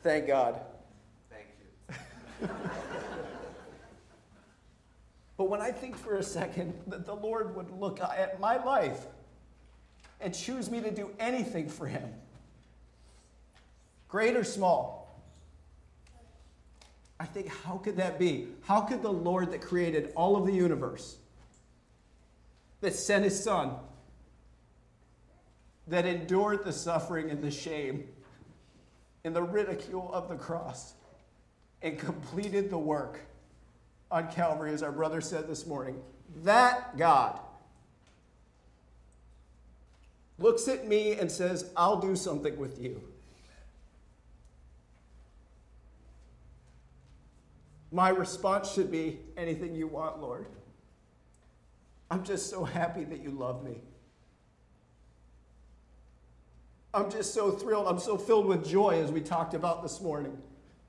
Thank 0.02 0.26
God. 0.26 0.60
Thank 1.30 1.46
you. 2.40 2.48
But 5.36 5.50
when 5.50 5.60
I 5.60 5.72
think 5.72 5.96
for 5.96 6.16
a 6.16 6.22
second 6.22 6.74
that 6.86 7.06
the 7.06 7.14
Lord 7.14 7.56
would 7.56 7.70
look 7.70 8.00
at 8.00 8.38
my 8.38 8.62
life 8.62 9.06
and 10.20 10.34
choose 10.34 10.70
me 10.70 10.80
to 10.80 10.90
do 10.90 11.10
anything 11.18 11.68
for 11.68 11.86
Him, 11.86 12.08
great 14.08 14.36
or 14.36 14.44
small, 14.44 15.22
I 17.18 17.26
think, 17.26 17.48
how 17.48 17.78
could 17.78 17.96
that 17.96 18.18
be? 18.18 18.48
How 18.62 18.80
could 18.80 19.02
the 19.02 19.12
Lord 19.12 19.50
that 19.52 19.60
created 19.60 20.12
all 20.14 20.36
of 20.36 20.46
the 20.46 20.52
universe, 20.52 21.16
that 22.84 22.94
sent 22.94 23.24
His 23.24 23.42
Son, 23.42 23.72
that 25.88 26.06
endured 26.06 26.64
the 26.64 26.72
suffering 26.72 27.30
and 27.30 27.42
the 27.42 27.50
shame 27.50 28.08
and 29.24 29.34
the 29.34 29.42
ridicule 29.42 30.10
of 30.12 30.28
the 30.28 30.36
cross, 30.36 30.94
and 31.82 31.98
completed 31.98 32.70
the 32.70 32.78
work? 32.78 33.20
on 34.14 34.30
Calvary, 34.30 34.72
as 34.72 34.82
our 34.84 34.92
brother 34.92 35.20
said 35.20 35.48
this 35.48 35.66
morning. 35.66 36.00
That 36.44 36.96
God 36.96 37.40
looks 40.38 40.68
at 40.68 40.86
me 40.86 41.14
and 41.14 41.30
says, 41.30 41.70
I'll 41.76 42.00
do 42.00 42.14
something 42.14 42.56
with 42.56 42.80
you. 42.80 43.02
My 47.90 48.08
response 48.08 48.72
should 48.72 48.90
be 48.90 49.18
anything 49.36 49.74
you 49.74 49.88
want, 49.88 50.20
Lord. 50.20 50.46
I'm 52.14 52.22
just 52.22 52.48
so 52.48 52.62
happy 52.62 53.02
that 53.02 53.24
you 53.24 53.32
love 53.32 53.64
me. 53.64 53.80
I'm 56.94 57.10
just 57.10 57.34
so 57.34 57.50
thrilled. 57.50 57.88
I'm 57.88 57.98
so 57.98 58.16
filled 58.16 58.46
with 58.46 58.64
joy, 58.64 59.02
as 59.02 59.10
we 59.10 59.20
talked 59.20 59.52
about 59.52 59.82
this 59.82 60.00
morning 60.00 60.38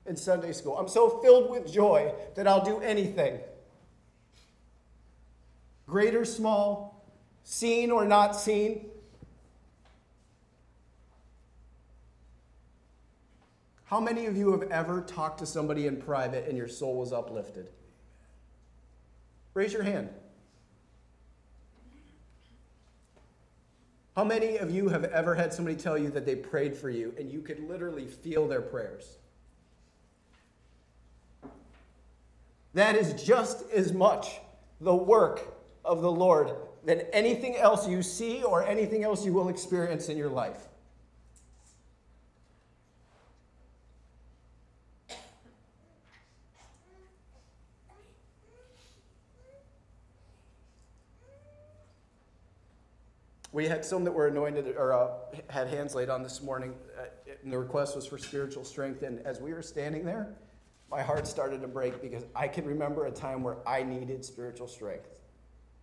in 0.06 0.16
Sunday 0.16 0.52
school. 0.52 0.78
I'm 0.78 0.86
so 0.86 1.18
filled 1.18 1.50
with 1.50 1.72
joy 1.72 2.14
that 2.36 2.46
I'll 2.46 2.64
do 2.64 2.78
anything. 2.78 3.40
Great 5.88 6.14
or 6.14 6.24
small, 6.24 7.04
seen 7.42 7.90
or 7.90 8.04
not 8.04 8.36
seen. 8.36 8.86
How 13.86 13.98
many 13.98 14.26
of 14.26 14.36
you 14.36 14.52
have 14.52 14.70
ever 14.70 15.00
talked 15.00 15.40
to 15.40 15.46
somebody 15.46 15.88
in 15.88 15.96
private 15.96 16.46
and 16.46 16.56
your 16.56 16.68
soul 16.68 16.94
was 16.94 17.12
uplifted? 17.12 17.66
Raise 19.54 19.72
your 19.72 19.82
hand. 19.82 20.10
How 24.16 24.24
many 24.24 24.56
of 24.56 24.70
you 24.70 24.88
have 24.88 25.04
ever 25.04 25.34
had 25.34 25.52
somebody 25.52 25.76
tell 25.76 25.98
you 25.98 26.08
that 26.12 26.24
they 26.24 26.34
prayed 26.34 26.74
for 26.74 26.88
you 26.88 27.14
and 27.18 27.30
you 27.30 27.42
could 27.42 27.60
literally 27.68 28.06
feel 28.06 28.48
their 28.48 28.62
prayers? 28.62 29.18
That 32.72 32.96
is 32.96 33.22
just 33.22 33.70
as 33.70 33.92
much 33.92 34.40
the 34.80 34.94
work 34.94 35.54
of 35.84 36.00
the 36.00 36.10
Lord 36.10 36.50
than 36.82 37.02
anything 37.12 37.56
else 37.56 37.86
you 37.86 38.02
see 38.02 38.42
or 38.42 38.66
anything 38.66 39.04
else 39.04 39.24
you 39.24 39.34
will 39.34 39.50
experience 39.50 40.08
in 40.08 40.16
your 40.16 40.30
life. 40.30 40.66
We 53.56 53.66
had 53.66 53.86
some 53.86 54.04
that 54.04 54.12
were 54.12 54.26
anointed 54.26 54.76
or 54.76 54.92
uh, 54.92 55.08
had 55.48 55.68
hands 55.68 55.94
laid 55.94 56.10
on 56.10 56.22
this 56.22 56.42
morning, 56.42 56.74
uh, 57.00 57.04
and 57.42 57.50
the 57.50 57.56
request 57.56 57.96
was 57.96 58.04
for 58.04 58.18
spiritual 58.18 58.64
strength. 58.64 59.02
And 59.02 59.24
as 59.26 59.40
we 59.40 59.54
were 59.54 59.62
standing 59.62 60.04
there, 60.04 60.34
my 60.90 61.00
heart 61.00 61.26
started 61.26 61.62
to 61.62 61.66
break 61.66 62.02
because 62.02 62.26
I 62.34 62.48
can 62.48 62.66
remember 62.66 63.06
a 63.06 63.10
time 63.10 63.42
where 63.42 63.66
I 63.66 63.82
needed 63.82 64.26
spiritual 64.26 64.68
strength. 64.68 65.08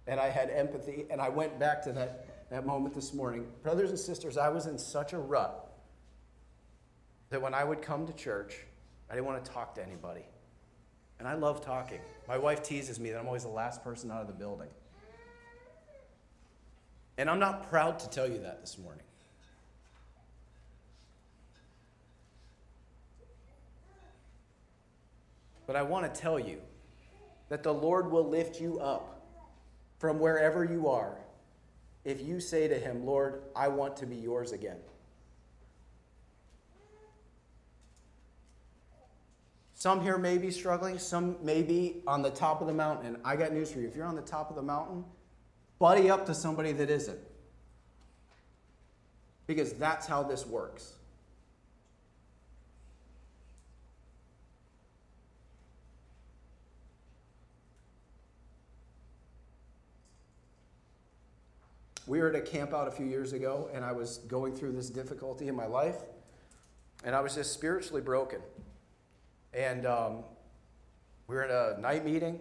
And 0.06 0.20
I 0.20 0.30
had 0.30 0.52
empathy, 0.52 1.08
and 1.10 1.20
I 1.20 1.30
went 1.30 1.58
back 1.58 1.82
to 1.86 1.94
that, 1.94 2.52
that 2.52 2.64
moment 2.68 2.94
this 2.94 3.12
morning. 3.12 3.48
Brothers 3.64 3.90
and 3.90 3.98
sisters, 3.98 4.38
I 4.38 4.50
was 4.50 4.68
in 4.68 4.78
such 4.78 5.14
a 5.14 5.18
rut 5.18 5.74
that 7.32 7.42
when 7.42 7.56
I 7.56 7.64
would 7.64 7.82
come 7.82 8.06
to 8.06 8.14
church, 8.14 8.56
I 9.10 9.16
didn't 9.16 9.26
want 9.26 9.44
to 9.44 9.52
talk 9.52 9.74
to 9.76 9.84
anybody. 9.84 10.28
And 11.18 11.28
I 11.28 11.34
love 11.34 11.66
talking. 11.66 12.02
My 12.28 12.38
wife 12.38 12.62
teases 12.62 13.00
me 13.00 13.10
that 13.10 13.18
I'm 13.18 13.26
always 13.26 13.46
the 13.46 13.50
last 13.50 13.84
person 13.84 14.12
out 14.12 14.22
of 14.22 14.28
the 14.28 14.34
building. 14.34 14.70
And 17.18 17.30
I'm 17.30 17.40
not 17.40 17.70
proud 17.70 18.00
to 18.00 18.10
tell 18.10 18.28
you 18.28 18.40
that 18.40 18.62
this 18.62 18.78
morning. 18.78 19.04
But 25.68 25.76
I 25.76 25.84
want 25.84 26.14
to 26.14 26.22
tell 26.22 26.40
you 26.40 26.60
that 27.50 27.64
the 27.64 27.74
Lord 27.74 28.12
will 28.12 28.28
lift 28.28 28.60
you 28.60 28.80
up 28.80 29.22
from 30.00 30.20
wherever 30.20 30.66
you 30.66 30.90
are 30.90 31.18
if 32.04 32.22
you 32.22 32.40
say 32.40 32.68
to 32.68 32.78
Him, 32.78 33.06
Lord, 33.06 33.44
I 33.56 33.70
want 33.70 33.96
to 33.98 34.06
be 34.06 34.16
yours 34.16 34.52
again. 34.52 34.78
Some 39.74 40.02
here 40.02 40.18
may 40.18 40.38
be 40.38 40.50
struggling, 40.50 40.98
some 40.98 41.38
may 41.42 41.62
be 41.62 42.02
on 42.08 42.22
the 42.22 42.30
top 42.30 42.62
of 42.62 42.68
the 42.68 42.74
mountain. 42.74 43.18
I 43.24 43.36
got 43.36 43.52
news 43.52 43.72
for 43.72 43.80
you. 43.80 43.88
If 43.88 43.96
you're 43.96 44.06
on 44.06 44.16
the 44.16 44.22
top 44.22 44.50
of 44.50 44.56
the 44.56 44.62
mountain, 44.62 45.04
buddy 45.84 46.10
up 46.10 46.26
to 46.26 46.34
somebody 46.34 46.72
that 46.72 46.90
isn't. 46.90 47.20
Because 49.48 49.74
that's 49.74 50.08
how 50.08 50.24
this 50.24 50.48
works. 50.48 50.94
We 62.08 62.22
were 62.22 62.30
at 62.30 62.36
a 62.36 62.40
camp 62.40 62.74
out 62.74 62.88
a 62.88 62.92
few 62.92 63.06
years 63.06 63.34
ago, 63.34 63.70
and 63.74 63.84
I 63.84 63.92
was 63.92 64.20
going 64.20 64.56
through 64.56 64.72
this 64.72 64.90
difficulty 64.90 65.50
in 65.50 65.56
my 65.56 65.66
life, 65.66 65.98
and 67.04 67.14
I 67.14 67.20
was 67.20 67.36
just 67.36 67.52
spiritually 67.52 68.02
broken. 68.02 68.40
And 69.54 69.86
um, 69.86 70.24
we 71.28 71.36
were 71.36 71.44
in 71.44 71.52
a 71.52 71.82
night 71.82 72.06
meeting, 72.06 72.40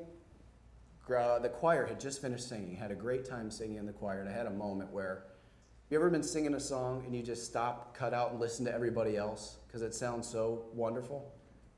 uh, 1.19 1.39
the 1.39 1.49
choir 1.49 1.87
had 1.87 2.01
just 2.01 2.21
finished 2.21 2.49
singing, 2.49 2.77
had 2.77 2.91
a 2.91 2.95
great 2.95 3.25
time 3.25 3.51
singing 3.51 3.77
in 3.77 3.87
the 3.87 3.93
choir, 3.93 4.21
and 4.21 4.29
I 4.29 4.33
had 4.33 4.47
a 4.47 4.51
moment 4.51 4.93
where 4.93 5.25
you 5.91 5.99
ever 5.99 6.09
been 6.09 6.23
singing 6.23 6.55
a 6.55 6.61
song 6.61 7.03
and 7.05 7.15
you 7.15 7.23
just 7.23 7.45
stop, 7.45 7.95
cut 7.95 8.15
out, 8.15 8.31
and 8.31 8.41
listen 8.41 8.65
to 8.65 8.73
everybody 8.73 9.17
else 9.17 9.59
because 9.67 9.83
it 9.83 9.95
sounds 9.95 10.27
so 10.27 10.65
wonderful? 10.73 11.33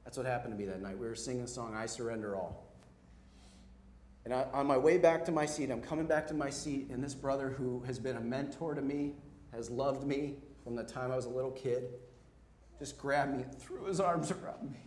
That's 0.05 0.17
what 0.17 0.27
happened 0.27 0.53
to 0.53 0.59
me 0.59 0.67
that 0.67 0.81
night. 0.81 0.97
We 0.97 1.07
were 1.07 1.15
singing 1.15 1.45
a 1.45 1.49
song, 1.49 1.75
I 1.75 1.87
Surrender 1.87 2.37
All. 2.37 2.65
And 4.25 4.33
I, 4.33 4.47
on 4.53 4.67
my 4.67 4.79
way 4.79 4.99
back 4.99 5.25
to 5.25 5.33
my 5.33 5.47
seat, 5.47 5.71
I'm 5.71 5.83
coming 5.83 6.07
back 6.07 6.29
to 6.29 6.35
my 6.35 6.49
seat, 6.49 6.91
and 6.91 7.03
this 7.03 7.15
brother 7.15 7.51
who 7.51 7.83
has 7.87 7.99
been 7.99 8.17
a 8.17 8.21
mentor 8.21 8.75
to 8.75 8.83
me, 8.83 9.15
has 9.53 9.71
loved 9.71 10.07
me 10.07 10.37
from 10.63 10.77
the 10.77 10.85
time 10.85 11.11
I 11.11 11.17
was 11.17 11.27
a 11.27 11.31
little 11.31 11.51
kid, 11.51 11.85
just 12.79 12.97
grabbed 12.97 13.37
me 13.37 13.43
and 13.43 13.55
threw 13.55 13.85
his 13.85 14.01
arms 14.01 14.31
around 14.31 14.71
me. 14.71 14.79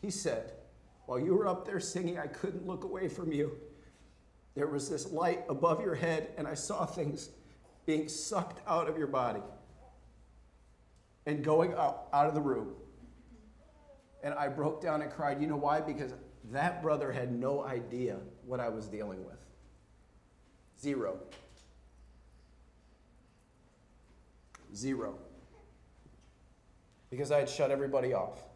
He 0.00 0.10
said, 0.10 0.52
While 1.06 1.18
you 1.18 1.34
were 1.34 1.46
up 1.46 1.66
there 1.66 1.80
singing, 1.80 2.18
I 2.18 2.26
couldn't 2.26 2.66
look 2.66 2.84
away 2.84 3.08
from 3.08 3.32
you. 3.32 3.58
There 4.54 4.66
was 4.66 4.88
this 4.88 5.10
light 5.10 5.44
above 5.48 5.80
your 5.80 5.94
head, 5.94 6.30
and 6.36 6.46
I 6.46 6.54
saw 6.54 6.84
things 6.84 7.30
being 7.86 8.08
sucked 8.08 8.60
out 8.66 8.88
of 8.88 8.98
your 8.98 9.06
body 9.06 9.42
and 11.26 11.44
going 11.44 11.74
out, 11.74 12.08
out 12.12 12.26
of 12.26 12.34
the 12.34 12.40
room. 12.40 12.74
And 14.22 14.34
I 14.34 14.48
broke 14.48 14.82
down 14.82 15.02
and 15.02 15.10
cried. 15.10 15.40
You 15.40 15.46
know 15.46 15.56
why? 15.56 15.80
Because 15.80 16.12
that 16.50 16.82
brother 16.82 17.12
had 17.12 17.32
no 17.32 17.64
idea 17.64 18.18
what 18.44 18.60
I 18.60 18.68
was 18.68 18.88
dealing 18.88 19.24
with. 19.24 19.38
Zero. 20.80 21.18
Zero. 24.74 25.18
Because 27.10 27.30
I 27.30 27.38
had 27.38 27.48
shut 27.48 27.70
everybody 27.70 28.12
off. 28.12 28.47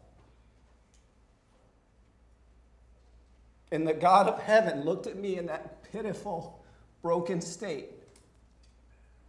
And 3.73 3.87
the 3.87 3.93
God 3.93 4.27
of 4.27 4.39
heaven 4.39 4.83
looked 4.83 5.07
at 5.07 5.17
me 5.17 5.39
in 5.39 5.47
that 5.47 5.91
pitiful, 5.91 6.63
broken 7.01 7.41
state 7.41 7.89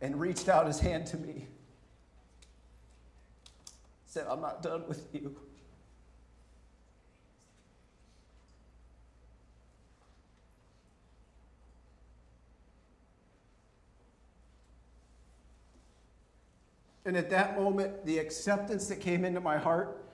and 0.02 0.20
reached 0.20 0.50
out 0.50 0.66
his 0.66 0.78
hand 0.78 1.06
to 1.06 1.16
me. 1.16 1.46
Said, 4.04 4.26
I'm 4.28 4.42
not 4.42 4.62
done 4.62 4.86
with 4.86 5.08
you. 5.14 5.34
And 17.06 17.16
at 17.16 17.30
that 17.30 17.58
moment, 17.58 18.04
the 18.04 18.18
acceptance 18.18 18.88
that 18.88 19.00
came 19.00 19.24
into 19.24 19.40
my 19.40 19.56
heart, 19.56 20.04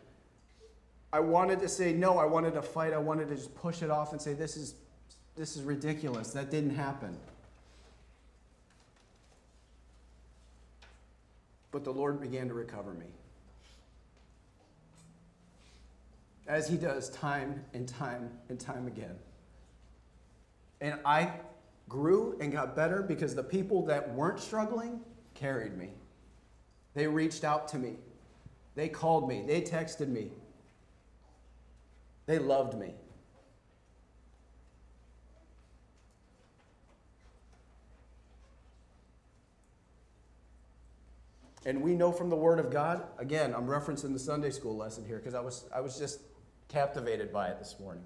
I 1.13 1.21
wanted 1.21 1.61
to 1.61 1.69
say 1.69 1.93
no. 1.93 2.19
I 2.19 2.25
wanted 2.25 2.55
to 2.55 2.63
fight. 2.63 2.93
I 2.93 2.99
wanted 2.99 3.29
to 3.29 3.35
just 3.35 3.55
push 3.55 3.83
it 3.83 3.91
off 3.91 4.13
and 4.13 4.23
say, 4.23 4.33
this 4.33 4.57
is, 4.57 4.75
this 5.37 5.57
is 5.57 5.63
ridiculous. 5.63 6.31
That 6.31 6.51
didn't 6.51 6.75
happen. 6.77 7.17
But 11.73 11.85
the 11.85 11.93
Lord 11.93 12.21
began 12.21 12.49
to 12.49 12.55
recover 12.55 12.93
me. 12.93 13.07
As 16.47 16.69
He 16.69 16.77
does 16.77 17.11
time 17.11 17.65
and 17.75 17.89
time 17.89 18.31
and 18.49 18.59
time 18.59 18.87
again. 18.87 19.17
And 20.81 20.99
I 21.05 21.33
grew 21.89 22.37
and 22.41 22.53
got 22.53 22.75
better 22.75 23.03
because 23.03 23.35
the 23.35 23.43
people 23.43 23.85
that 23.87 24.15
weren't 24.15 24.41
struggling 24.41 25.01
carried 25.35 25.77
me. 25.77 25.91
They 26.95 27.07
reached 27.07 27.45
out 27.45 27.69
to 27.69 27.79
me. 27.79 27.97
They 28.75 28.89
called 28.89 29.29
me. 29.29 29.45
They 29.47 29.61
texted 29.61 30.09
me. 30.09 30.31
They 32.31 32.39
loved 32.39 32.79
me. 32.79 32.95
And 41.67 41.83
we 41.83 41.97
know 41.97 42.13
from 42.13 42.31
the 42.31 42.37
Word 42.37 42.61
of 42.61 42.71
God, 42.71 43.03
again, 43.19 43.53
I'm 43.53 43.67
referencing 43.67 44.13
the 44.13 44.19
Sunday 44.21 44.51
school 44.51 44.77
lesson 44.77 45.05
here 45.05 45.17
because 45.17 45.35
I 45.35 45.41
was, 45.41 45.65
I 45.75 45.81
was 45.81 45.99
just 45.99 46.21
captivated 46.69 47.33
by 47.33 47.49
it 47.49 47.59
this 47.59 47.75
morning. 47.81 48.05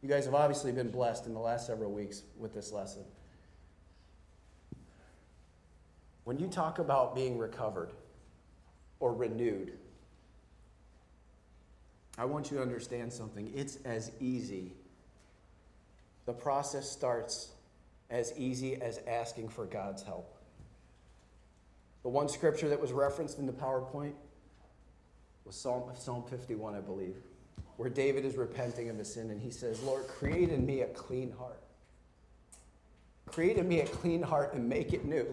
You 0.00 0.08
guys 0.08 0.24
have 0.24 0.34
obviously 0.34 0.72
been 0.72 0.90
blessed 0.90 1.26
in 1.26 1.34
the 1.34 1.40
last 1.40 1.66
several 1.66 1.92
weeks 1.92 2.22
with 2.38 2.54
this 2.54 2.72
lesson. 2.72 3.04
When 6.24 6.38
you 6.38 6.46
talk 6.46 6.78
about 6.78 7.14
being 7.14 7.36
recovered, 7.36 7.90
or 9.00 9.12
renewed. 9.12 9.72
I 12.18 12.24
want 12.24 12.50
you 12.50 12.56
to 12.56 12.62
understand 12.62 13.12
something. 13.12 13.52
It's 13.54 13.76
as 13.84 14.10
easy. 14.20 14.72
The 16.24 16.32
process 16.32 16.90
starts 16.90 17.50
as 18.10 18.32
easy 18.36 18.80
as 18.80 19.00
asking 19.06 19.48
for 19.48 19.66
God's 19.66 20.02
help. 20.02 20.32
The 22.02 22.08
one 22.08 22.28
scripture 22.28 22.68
that 22.68 22.80
was 22.80 22.92
referenced 22.92 23.38
in 23.38 23.46
the 23.46 23.52
PowerPoint 23.52 24.14
was 25.44 25.56
Psalm, 25.56 25.90
Psalm 25.98 26.24
51, 26.28 26.74
I 26.74 26.80
believe, 26.80 27.16
where 27.76 27.90
David 27.90 28.24
is 28.24 28.36
repenting 28.36 28.88
of 28.88 28.96
his 28.96 29.12
sin 29.12 29.30
and 29.30 29.40
he 29.40 29.50
says, 29.50 29.82
Lord, 29.82 30.06
create 30.06 30.50
in 30.50 30.64
me 30.64 30.80
a 30.80 30.86
clean 30.86 31.32
heart. 31.38 31.60
Create 33.26 33.56
in 33.56 33.68
me 33.68 33.80
a 33.80 33.86
clean 33.86 34.22
heart 34.22 34.54
and 34.54 34.68
make 34.68 34.92
it 34.92 35.04
new. 35.04 35.26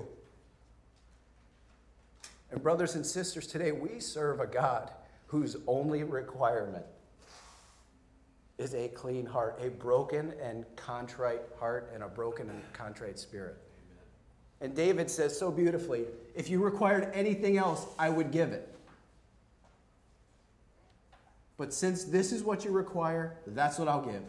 And, 2.52 2.62
brothers 2.62 2.96
and 2.96 3.06
sisters, 3.06 3.48
today 3.48 3.72
we 3.72 4.00
serve 4.00 4.40
a 4.40 4.48
God 4.48 4.92
whose 5.34 5.58
only 5.66 6.04
requirement 6.04 6.86
is 8.60 8.76
a 8.76 8.88
clean 8.90 9.26
heart, 9.26 9.60
a 9.60 9.72
broken 9.72 10.32
and 10.40 10.64
contrite 10.76 11.42
heart, 11.60 11.90
and 11.92 12.04
a 12.04 12.08
broken 12.08 12.48
and 12.52 12.62
contrite 12.72 13.18
spirit. 13.18 13.58
And 14.62 14.76
David 14.76 15.10
says 15.10 15.38
so 15.38 15.50
beautifully 15.50 16.06
if 16.36 16.52
you 16.52 16.64
required 16.64 17.10
anything 17.16 17.58
else, 17.58 17.88
I 17.98 18.12
would 18.12 18.30
give 18.30 18.52
it. 18.52 18.76
But 21.58 21.74
since 21.74 22.04
this 22.04 22.32
is 22.32 22.44
what 22.44 22.64
you 22.64 22.70
require, 22.70 23.36
that's 23.48 23.80
what 23.80 23.88
I'll 23.88 24.06
give. 24.06 24.22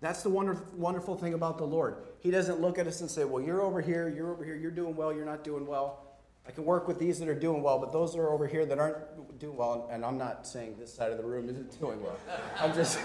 That's 0.00 0.22
the 0.22 0.30
wonder, 0.30 0.62
wonderful 0.76 1.16
thing 1.16 1.34
about 1.34 1.58
the 1.58 1.64
Lord. 1.64 1.96
He 2.20 2.30
doesn't 2.30 2.60
look 2.60 2.78
at 2.78 2.86
us 2.86 3.00
and 3.00 3.10
say, 3.10 3.24
Well, 3.24 3.42
you're 3.42 3.62
over 3.62 3.80
here, 3.80 4.08
you're 4.08 4.30
over 4.30 4.44
here, 4.44 4.54
you're 4.54 4.70
doing 4.70 4.94
well, 4.94 5.12
you're 5.12 5.26
not 5.26 5.42
doing 5.42 5.66
well. 5.66 6.04
I 6.46 6.50
can 6.50 6.64
work 6.64 6.88
with 6.88 6.98
these 6.98 7.18
that 7.18 7.28
are 7.28 7.38
doing 7.38 7.62
well, 7.62 7.78
but 7.78 7.92
those 7.92 8.14
that 8.14 8.20
are 8.20 8.32
over 8.32 8.46
here 8.46 8.64
that 8.64 8.78
aren't 8.78 9.38
doing 9.38 9.56
well, 9.56 9.86
and 9.92 10.02
I'm 10.04 10.16
not 10.16 10.46
saying 10.46 10.76
this 10.78 10.92
side 10.92 11.12
of 11.12 11.18
the 11.18 11.24
room 11.24 11.48
isn't 11.50 11.78
doing 11.78 12.02
well. 12.02 12.16
I'm 12.58 12.72
just, 12.74 12.98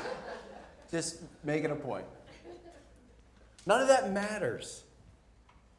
just 0.89 1.19
making 1.43 1.71
a 1.71 1.75
point. 1.75 2.05
None 3.65 3.81
of 3.81 3.89
that 3.89 4.13
matters 4.13 4.83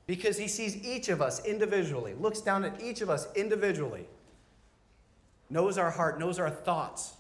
because 0.07 0.37
he 0.37 0.48
sees 0.48 0.77
each 0.85 1.09
of 1.09 1.22
us 1.22 1.44
individually, 1.46 2.14
looks 2.14 2.40
down 2.40 2.64
at 2.64 2.83
each 2.83 3.00
of 3.00 3.09
us 3.09 3.29
individually, 3.35 4.07
knows 5.48 5.79
our 5.79 5.90
heart, 5.90 6.18
knows 6.18 6.38
our 6.38 6.50
thoughts. 6.50 7.14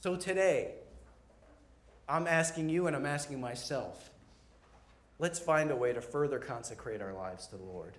So 0.00 0.16
today, 0.16 0.72
I'm 2.08 2.26
asking 2.26 2.70
you 2.70 2.86
and 2.86 2.96
I'm 2.96 3.06
asking 3.06 3.40
myself 3.40 4.10
let's 5.18 5.38
find 5.38 5.70
a 5.70 5.76
way 5.76 5.92
to 5.92 6.00
further 6.00 6.38
consecrate 6.38 7.02
our 7.02 7.12
lives 7.12 7.46
to 7.48 7.56
the 7.56 7.62
Lord. 7.62 7.92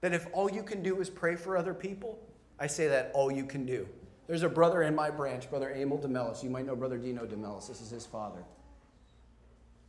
That 0.00 0.12
if 0.12 0.26
all 0.32 0.50
you 0.50 0.64
can 0.64 0.82
do 0.82 1.00
is 1.00 1.08
pray 1.08 1.36
for 1.36 1.56
other 1.56 1.72
people, 1.72 2.18
I 2.58 2.66
say 2.66 2.88
that 2.88 3.12
all 3.14 3.30
you 3.30 3.44
can 3.44 3.64
do. 3.64 3.88
There's 4.26 4.42
a 4.42 4.48
brother 4.48 4.82
in 4.82 4.96
my 4.96 5.10
branch, 5.10 5.48
Brother 5.48 5.70
Emil 5.70 5.98
DeMellis. 5.98 6.42
You 6.42 6.50
might 6.50 6.66
know 6.66 6.74
Brother 6.74 6.98
Dino 6.98 7.24
DeMellis. 7.24 7.68
This 7.68 7.80
is 7.80 7.90
his 7.90 8.04
father. 8.04 8.42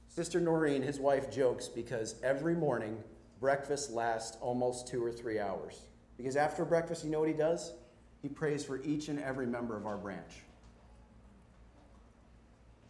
Sister 0.08 0.40
Noreen, 0.40 0.84
his 0.84 1.00
wife, 1.00 1.32
jokes 1.32 1.68
because 1.68 2.16
every 2.22 2.54
morning 2.54 3.04
breakfast 3.40 3.92
lasts 3.92 4.38
almost 4.40 4.88
two 4.88 5.04
or 5.04 5.12
three 5.12 5.40
hours. 5.40 5.82
Because 6.18 6.36
after 6.36 6.66
breakfast, 6.66 7.06
you 7.06 7.12
know 7.12 7.20
what 7.20 7.30
he 7.30 7.36
does? 7.36 7.74
He 8.22 8.28
prays 8.28 8.66
for 8.66 8.82
each 8.84 9.08
and 9.08 9.20
every 9.20 9.46
member 9.46 9.78
of 9.78 9.86
our 9.86 9.98
branch. 9.98 10.42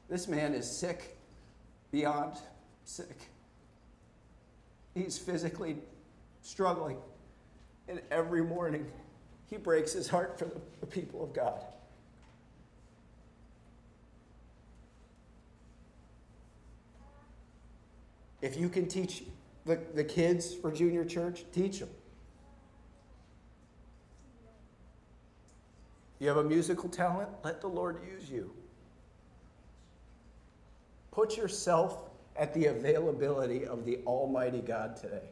This 0.09 0.27
man 0.27 0.53
is 0.53 0.69
sick 0.69 1.17
beyond 1.91 2.35
sick. 2.85 3.29
He's 4.93 5.17
physically 5.17 5.77
struggling. 6.41 6.97
And 7.89 8.01
every 8.09 8.43
morning, 8.43 8.89
he 9.49 9.57
breaks 9.57 9.93
his 9.93 10.07
heart 10.07 10.39
for 10.39 10.49
the 10.79 10.87
people 10.87 11.23
of 11.23 11.33
God. 11.33 11.63
If 18.41 18.57
you 18.57 18.69
can 18.69 18.87
teach 18.87 19.23
the, 19.65 19.79
the 19.93 20.03
kids 20.03 20.53
for 20.53 20.71
junior 20.71 21.03
church, 21.03 21.43
teach 21.51 21.79
them. 21.79 21.89
You 26.19 26.27
have 26.27 26.37
a 26.37 26.43
musical 26.43 26.89
talent? 26.89 27.29
Let 27.43 27.61
the 27.61 27.67
Lord 27.67 27.99
use 28.07 28.29
you. 28.29 28.51
Put 31.11 31.37
yourself 31.37 32.09
at 32.35 32.53
the 32.53 32.67
availability 32.67 33.65
of 33.65 33.85
the 33.85 33.99
Almighty 34.05 34.61
God 34.61 34.95
today. 34.95 35.23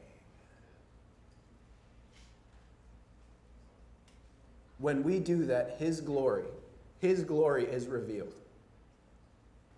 When 4.80 5.04
we 5.04 5.20
do 5.20 5.46
that, 5.46 5.78
His 5.80 6.02
glory, 6.02 6.46
His 7.00 7.24
glory 7.24 7.66
is 7.66 7.88
revealed 7.88 8.34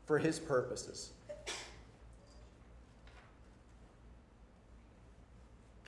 for 0.05 0.17
His 0.17 0.39
purposes. 0.39 1.11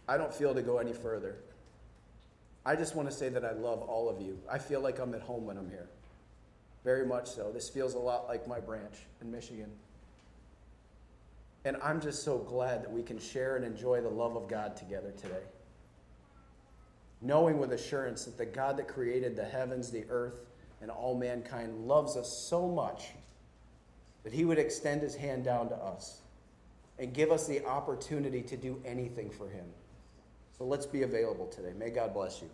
I 0.08 0.18
don't 0.18 0.34
feel 0.34 0.54
to 0.54 0.62
go 0.62 0.78
any 0.80 0.94
further. 0.94 1.36
I 2.70 2.76
just 2.76 2.96
want 2.96 3.10
to 3.10 3.16
say 3.16 3.30
that 3.30 3.44
I 3.44 3.54
love 3.54 3.82
all 3.82 4.08
of 4.10 4.22
you. 4.22 4.38
I 4.48 4.60
feel 4.60 4.80
like 4.80 5.00
I'm 5.00 5.16
at 5.16 5.22
home 5.22 5.48
when 5.48 5.58
I'm 5.58 5.72
here. 5.72 5.90
Very 6.84 7.04
much 7.04 7.28
so. 7.28 7.52
This 7.52 7.68
feels 7.68 7.96
a 7.96 7.98
lot 7.98 8.28
like 8.28 8.48
my 8.48 8.60
branch 8.60 8.94
in 9.22 9.32
Michigan. 9.32 9.72
And 11.66 11.78
I'm 11.82 12.00
just 12.00 12.22
so 12.22 12.38
glad 12.38 12.84
that 12.84 12.92
we 12.92 13.02
can 13.02 13.18
share 13.18 13.56
and 13.56 13.66
enjoy 13.66 14.02
the 14.02 14.10
love 14.10 14.36
of 14.36 14.48
God 14.48 14.78
together 14.78 15.12
today. 15.20 15.42
Knowing 17.24 17.58
with 17.58 17.74
assurance 17.74 18.26
that 18.26 18.38
the 18.38 18.46
God 18.46 18.78
that 18.78 18.88
created 18.88 19.36
the 19.36 19.46
heavens, 19.46 19.90
the 19.90 20.06
earth, 20.08 20.46
and 20.80 20.92
all 20.92 21.18
mankind 21.18 21.88
loves 21.88 22.16
us 22.16 22.32
so 22.32 22.68
much 22.68 23.08
that 24.24 24.32
he 24.32 24.46
would 24.46 24.60
extend 24.60 25.02
his 25.02 25.16
hand 25.16 25.44
down 25.44 25.70
to 25.70 25.76
us 25.76 26.22
and 27.00 27.16
give 27.16 27.32
us 27.32 27.48
the 27.48 27.66
opportunity 27.66 28.44
to 28.44 28.56
do 28.56 28.80
anything 28.86 29.32
for 29.32 29.50
him. 29.50 29.66
So 30.60 30.66
let's 30.66 30.86
be 30.86 31.04
available 31.04 31.48
today. 31.48 31.72
May 31.80 31.90
God 31.90 32.14
bless 32.14 32.42
you. 32.42 32.50